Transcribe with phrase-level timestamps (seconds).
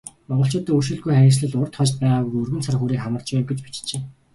[0.27, 4.01] Монголчуудын өршөөлгүй харгислал урьд хожид байгаагүй өргөн цар хүрээг хамарч байв гэж бичжээ.